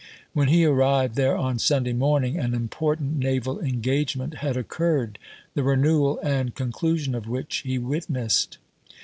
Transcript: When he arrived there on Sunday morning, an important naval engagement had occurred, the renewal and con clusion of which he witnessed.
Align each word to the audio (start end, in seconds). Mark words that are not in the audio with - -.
When 0.33 0.47
he 0.47 0.65
arrived 0.65 1.13
there 1.15 1.37
on 1.37 1.59
Sunday 1.59 1.93
morning, 1.93 2.35
an 2.35 2.55
important 2.55 3.19
naval 3.19 3.59
engagement 3.59 4.37
had 4.37 4.57
occurred, 4.57 5.19
the 5.53 5.61
renewal 5.61 6.19
and 6.23 6.55
con 6.55 6.71
clusion 6.71 7.13
of 7.15 7.27
which 7.29 7.57
he 7.57 7.77
witnessed. 7.77 8.57